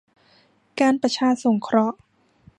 [0.79, 1.97] การประชาสงเคราะห์